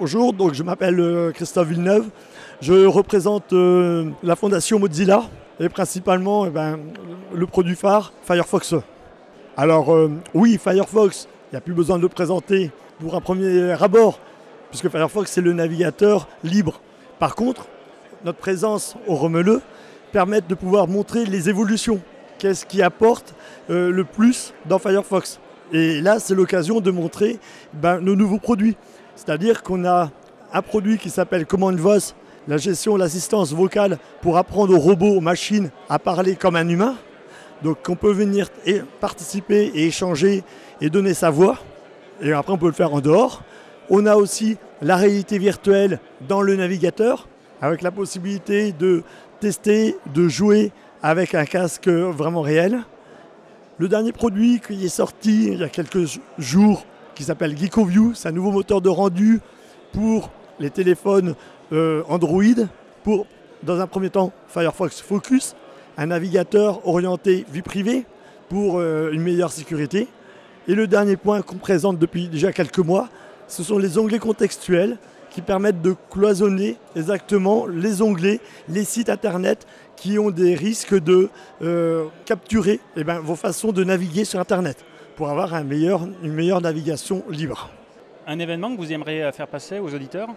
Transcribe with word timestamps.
Bonjour, 0.00 0.32
donc 0.32 0.54
je 0.54 0.64
m'appelle 0.64 0.98
euh, 0.98 1.30
Christophe 1.30 1.68
Villeneuve. 1.68 2.06
Je 2.60 2.86
représente 2.86 3.52
euh, 3.52 4.10
la 4.24 4.34
fondation 4.34 4.80
Mozilla 4.80 5.22
et 5.60 5.68
principalement 5.68 6.46
eh 6.46 6.50
ben, 6.50 6.80
le 7.32 7.46
produit 7.46 7.76
phare 7.76 8.12
Firefox. 8.24 8.74
Alors 9.56 9.94
euh, 9.94 10.10
oui, 10.34 10.58
Firefox, 10.60 11.28
il 11.28 11.54
n'y 11.54 11.58
a 11.58 11.60
plus 11.60 11.74
besoin 11.74 11.96
de 11.96 12.02
le 12.02 12.08
présenter 12.08 12.72
pour 12.98 13.14
un 13.14 13.20
premier 13.20 13.70
abord, 13.80 14.18
puisque 14.70 14.88
Firefox 14.88 15.30
c'est 15.30 15.42
le 15.42 15.52
navigateur 15.52 16.26
libre. 16.42 16.80
Par 17.20 17.36
contre, 17.36 17.68
notre 18.24 18.38
présence 18.38 18.96
au 19.06 19.14
Romeleux 19.14 19.60
permet 20.10 20.40
de 20.40 20.54
pouvoir 20.56 20.88
montrer 20.88 21.24
les 21.24 21.48
évolutions. 21.48 22.00
Qu'est-ce 22.38 22.66
qui 22.66 22.82
apporte 22.82 23.34
le 23.68 24.02
plus 24.02 24.54
dans 24.66 24.80
Firefox? 24.80 25.38
Et 25.72 26.00
là, 26.00 26.18
c'est 26.18 26.34
l'occasion 26.34 26.80
de 26.80 26.90
montrer 26.90 27.38
ben, 27.74 28.00
nos 28.00 28.16
nouveaux 28.16 28.38
produits. 28.38 28.76
C'est-à-dire 29.18 29.64
qu'on 29.64 29.84
a 29.84 30.12
un 30.52 30.62
produit 30.62 30.96
qui 30.96 31.10
s'appelle 31.10 31.44
Command 31.44 31.74
Voice, 31.74 32.14
la 32.46 32.56
gestion, 32.56 32.96
l'assistance 32.96 33.52
vocale 33.52 33.98
pour 34.22 34.38
apprendre 34.38 34.72
aux 34.72 34.78
robots, 34.78 35.16
aux 35.16 35.20
machines 35.20 35.70
à 35.88 35.98
parler 35.98 36.36
comme 36.36 36.54
un 36.54 36.68
humain. 36.68 36.94
Donc 37.64 37.78
on 37.88 37.96
peut 37.96 38.12
venir 38.12 38.48
participer 39.00 39.72
et 39.74 39.88
échanger 39.88 40.44
et 40.80 40.88
donner 40.88 41.14
sa 41.14 41.30
voix. 41.30 41.58
Et 42.22 42.32
après 42.32 42.52
on 42.52 42.58
peut 42.58 42.68
le 42.68 42.72
faire 42.72 42.94
en 42.94 43.00
dehors. 43.00 43.42
On 43.90 44.06
a 44.06 44.14
aussi 44.14 44.56
la 44.82 44.94
réalité 44.94 45.38
virtuelle 45.38 45.98
dans 46.28 46.40
le 46.40 46.54
navigateur, 46.54 47.26
avec 47.60 47.82
la 47.82 47.90
possibilité 47.90 48.70
de 48.70 49.02
tester, 49.40 49.96
de 50.14 50.28
jouer 50.28 50.70
avec 51.02 51.34
un 51.34 51.44
casque 51.44 51.88
vraiment 51.88 52.42
réel. 52.42 52.84
Le 53.78 53.88
dernier 53.88 54.12
produit 54.12 54.60
qui 54.60 54.84
est 54.84 54.88
sorti 54.88 55.48
il 55.48 55.58
y 55.58 55.64
a 55.64 55.68
quelques 55.68 56.06
jours, 56.38 56.86
qui 57.18 57.24
s'appelle 57.24 57.58
GeekoView, 57.58 58.14
c'est 58.14 58.28
un 58.28 58.32
nouveau 58.32 58.52
moteur 58.52 58.80
de 58.80 58.88
rendu 58.88 59.40
pour 59.92 60.30
les 60.60 60.70
téléphones 60.70 61.34
euh, 61.72 62.04
Android, 62.08 62.44
pour, 63.02 63.26
dans 63.64 63.80
un 63.80 63.88
premier 63.88 64.08
temps, 64.08 64.32
Firefox 64.46 65.00
Focus, 65.00 65.56
un 65.96 66.06
navigateur 66.06 66.86
orienté 66.86 67.44
vie 67.50 67.62
privée 67.62 68.06
pour 68.48 68.78
euh, 68.78 69.10
une 69.10 69.22
meilleure 69.22 69.50
sécurité. 69.50 70.06
Et 70.68 70.76
le 70.76 70.86
dernier 70.86 71.16
point 71.16 71.42
qu'on 71.42 71.56
présente 71.56 71.98
depuis 71.98 72.28
déjà 72.28 72.52
quelques 72.52 72.78
mois, 72.78 73.08
ce 73.48 73.64
sont 73.64 73.78
les 73.78 73.98
onglets 73.98 74.20
contextuels 74.20 74.96
qui 75.30 75.42
permettent 75.42 75.82
de 75.82 75.96
cloisonner 76.10 76.76
exactement 76.94 77.66
les 77.66 78.00
onglets, 78.00 78.38
les 78.68 78.84
sites 78.84 79.08
internet 79.08 79.66
qui 79.96 80.20
ont 80.20 80.30
des 80.30 80.54
risques 80.54 80.94
de 80.94 81.30
euh, 81.62 82.04
capturer 82.26 82.78
eh 82.96 83.02
ben, 83.02 83.18
vos 83.18 83.34
façons 83.34 83.72
de 83.72 83.82
naviguer 83.82 84.24
sur 84.24 84.38
internet 84.38 84.84
pour 85.18 85.28
avoir 85.30 85.52
un 85.52 85.64
meilleur, 85.64 86.02
une 86.22 86.32
meilleure 86.32 86.60
navigation 86.60 87.24
libre. 87.28 87.70
Un 88.28 88.38
événement 88.38 88.70
que 88.72 88.80
vous 88.80 88.92
aimeriez 88.92 89.28
faire 89.32 89.48
passer 89.48 89.80
aux 89.80 89.92
auditeurs? 89.92 90.28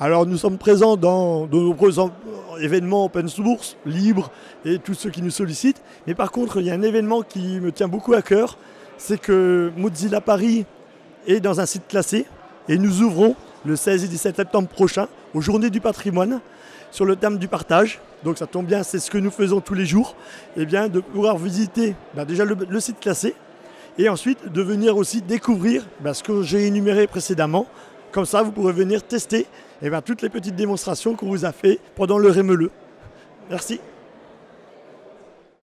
Alors 0.00 0.24
nous 0.24 0.38
sommes 0.38 0.56
présents 0.56 0.96
dans 0.96 1.46
de 1.46 1.54
nombreux 1.58 1.98
en- 1.98 2.10
événements 2.58 3.04
open 3.04 3.28
source, 3.28 3.76
libres, 3.84 4.30
et 4.64 4.78
tous 4.78 4.94
ceux 4.94 5.10
qui 5.10 5.20
nous 5.20 5.30
sollicitent. 5.30 5.82
Mais 6.06 6.14
par 6.14 6.30
contre, 6.32 6.60
il 6.62 6.66
y 6.66 6.70
a 6.70 6.74
un 6.74 6.80
événement 6.80 7.20
qui 7.20 7.60
me 7.60 7.70
tient 7.72 7.88
beaucoup 7.88 8.14
à 8.14 8.22
cœur, 8.22 8.56
c'est 8.96 9.20
que 9.20 9.70
Mozilla 9.76 10.22
Paris 10.22 10.64
est 11.26 11.40
dans 11.40 11.60
un 11.60 11.66
site 11.66 11.86
classé, 11.86 12.24
et 12.70 12.78
nous 12.78 13.02
ouvrons 13.02 13.34
le 13.66 13.76
16 13.76 14.04
et 14.04 14.08
17 14.08 14.36
septembre 14.36 14.68
prochain, 14.68 15.08
aux 15.34 15.42
Journées 15.42 15.68
du 15.70 15.82
patrimoine, 15.82 16.40
sur 16.90 17.04
le 17.04 17.16
thème 17.16 17.36
du 17.36 17.48
partage. 17.48 18.00
Donc 18.24 18.38
ça 18.38 18.46
tombe 18.46 18.64
bien, 18.64 18.82
c'est 18.82 18.98
ce 18.98 19.10
que 19.10 19.18
nous 19.18 19.30
faisons 19.30 19.60
tous 19.60 19.74
les 19.74 19.84
jours, 19.84 20.14
et 20.56 20.64
bien 20.64 20.88
de 20.88 21.00
pouvoir 21.00 21.36
visiter 21.36 21.94
bah, 22.14 22.24
déjà 22.24 22.46
le, 22.46 22.56
le 22.66 22.80
site 22.80 22.98
classé, 23.00 23.34
et 23.98 24.08
ensuite 24.08 24.52
de 24.52 24.62
venir 24.62 24.96
aussi 24.96 25.22
découvrir 25.22 25.86
bah, 26.00 26.14
ce 26.14 26.22
que 26.22 26.42
j'ai 26.42 26.66
énuméré 26.66 27.06
précédemment. 27.06 27.66
Comme 28.12 28.26
ça, 28.26 28.42
vous 28.42 28.52
pourrez 28.52 28.72
venir 28.72 29.02
tester 29.02 29.46
eh 29.82 29.90
ben, 29.90 30.00
toutes 30.00 30.22
les 30.22 30.28
petites 30.28 30.56
démonstrations 30.56 31.14
qu'on 31.14 31.26
vous 31.26 31.44
a 31.44 31.52
fait 31.52 31.80
pendant 31.94 32.18
le 32.18 32.30
rémeleux. 32.30 32.70
Merci. 33.50 33.80